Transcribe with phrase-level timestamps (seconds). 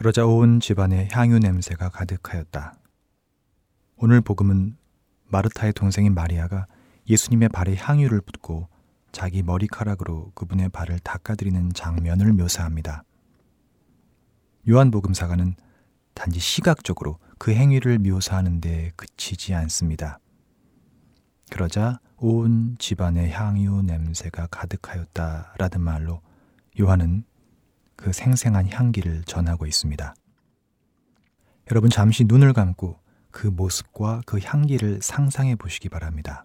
[0.00, 2.72] 그러자 온 집안에 향유 냄새가 가득하였다.
[3.96, 4.78] 오늘 복음은
[5.26, 6.64] 마르타의 동생인 마리아가
[7.06, 8.70] 예수님의 발에 향유를 붓고
[9.12, 13.04] 자기 머리카락으로 그분의 발을 닦아드리는 장면을 묘사합니다.
[14.66, 15.54] 요한복음사가는
[16.14, 20.18] 단지 시각적으로 그 행위를 묘사하는 데 그치지 않습니다.
[21.50, 26.22] 그러자 온 집안에 향유 냄새가 가득하였다라는 말로
[26.80, 27.24] 요한은
[28.00, 30.14] 그 생생한 향기를 전하고 있습니다.
[31.70, 32.98] 여러분 잠시 눈을 감고
[33.30, 36.44] 그 모습과 그 향기를 상상해 보시기 바랍니다.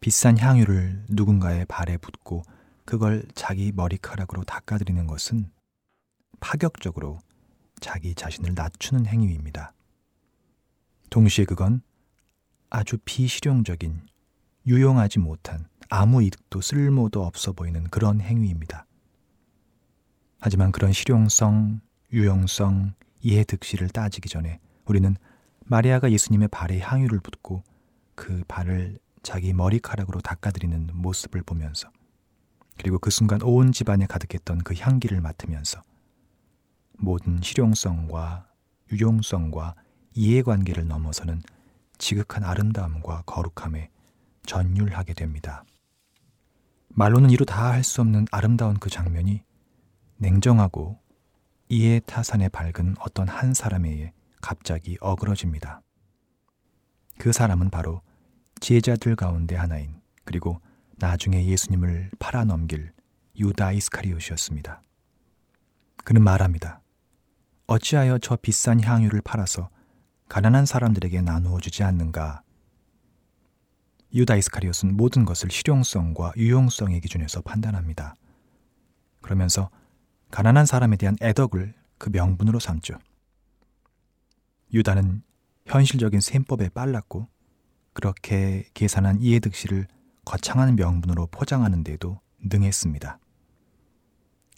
[0.00, 2.42] 비싼 향유를 누군가의 발에 붓고
[2.84, 5.50] 그걸 자기 머리카락으로 닦아드리는 것은
[6.40, 7.18] 파격적으로
[7.80, 9.72] 자기 자신을 낮추는 행위입니다.
[11.08, 11.82] 동시에 그건
[12.68, 14.06] 아주 비실용적인,
[14.66, 18.86] 유용하지 못한, 아무 이득도 쓸모도 없어 보이는 그런 행위입니다.
[20.40, 21.80] 하지만 그런 실용성,
[22.12, 25.14] 유용성, 이해 득실을 따지기 전에 우리는
[25.66, 27.62] 마리아가 예수님의 발에 향유를 붓고
[28.14, 31.90] 그 발을 자기 머리카락으로 닦아드리는 모습을 보면서
[32.78, 35.82] 그리고 그 순간 온 집안에 가득했던 그 향기를 맡으면서
[36.98, 38.46] 모든 실용성과
[38.90, 39.74] 유용성과
[40.14, 41.42] 이해관계를 넘어서는
[41.98, 43.90] 지극한 아름다움과 거룩함에
[44.46, 45.64] 전율하게 됩니다.
[46.88, 49.42] 말로는 이루 다 할 수 없는 아름다운 그 장면이
[50.20, 51.00] 냉정하고
[51.70, 55.80] 이해 타산에 밝은 어떤 한 사람에 의해 갑자기 어그러집니다.
[57.18, 58.02] 그 사람은 바로
[58.60, 60.60] 제자들 가운데 하나인 그리고
[60.98, 62.92] 나중에 예수님을 팔아넘길
[63.38, 64.82] 유다 이스카리옷이었습니다.
[66.04, 66.82] 그는 말합니다.
[67.66, 69.70] 어찌하여 저 비싼 향유를 팔아서
[70.28, 72.42] 가난한 사람들에게 나누어 주지 않는가?
[74.12, 78.16] 유다 이스카리옷은 모든 것을 실용성과 유용성의 기준에서 판단합니다.
[79.22, 79.70] 그러면서
[80.30, 82.94] 가난한 사람에 대한 애덕을 그 명분으로 삼죠.
[84.72, 85.22] 유다는
[85.66, 87.28] 현실적인 셈법에 빨랐고
[87.92, 89.86] 그렇게 계산한 이해득실을
[90.24, 93.18] 거창한 명분으로 포장하는 데도 능했습니다.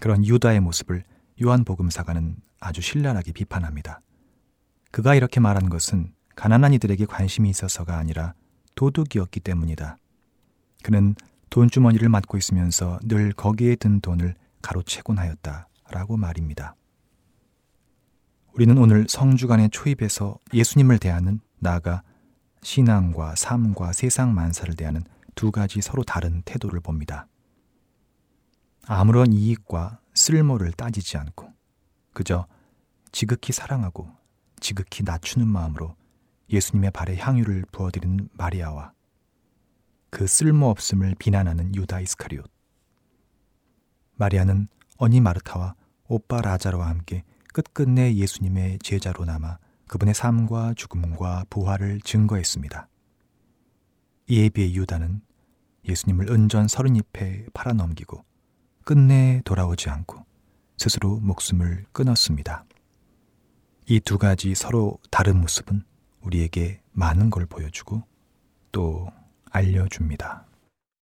[0.00, 1.04] 그런 유다의 모습을
[1.42, 4.00] 요한복음사가는 아주 신랄하게 비판합니다.
[4.90, 8.34] 그가 이렇게 말한 것은 가난한 이들에게 관심이 있어서가 아니라
[8.74, 9.96] 도둑이었기 때문이다.
[10.82, 11.14] 그는
[11.50, 15.68] 돈주머니를 맡고 있으면서 늘 거기에 든 돈을 가로채곤 하였다.
[15.90, 16.76] 라고 말입니다.
[18.54, 22.02] 우리는 오늘 성주간의 초입에서 예수님을 대하는 나아가
[22.62, 25.02] 신앙과 삶과 세상 만사를 대하는
[25.34, 27.26] 두 가지 서로 다른 태도를 봅니다.
[28.86, 31.52] 아무런 이익과 쓸모를 따지지 않고
[32.12, 32.46] 그저
[33.12, 34.10] 지극히 사랑하고
[34.60, 35.96] 지극히 낮추는 마음으로
[36.50, 38.92] 예수님의 발에 향유를 부어드리는 마리아와
[40.10, 42.50] 그 쓸모없음을 비난하는 유다 이스카리옷.
[44.20, 45.74] 마리아는 어니 마르타와
[46.06, 49.58] 오빠 라자로와 함께 끝끝내 예수님의 제자로 남아
[49.88, 52.86] 그분의 삶과 죽음과 부활을 증거했습니다.
[54.28, 55.22] 이에 비해 유다는
[55.88, 58.22] 예수님을 은전 서른 잎에 팔아넘기고
[58.84, 60.24] 끝내 돌아오지 않고
[60.76, 62.64] 스스로 목숨을 끊었습니다.
[63.86, 65.82] 이 두 가지 서로 다른 모습은
[66.20, 68.02] 우리에게 많은 걸 보여주고
[68.70, 69.08] 또
[69.50, 70.49] 알려줍니다.